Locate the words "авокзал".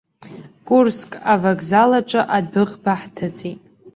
1.33-1.91